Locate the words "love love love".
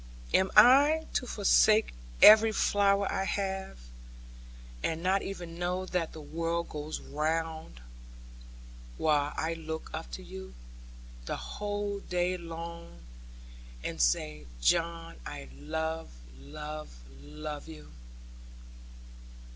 15.53-17.67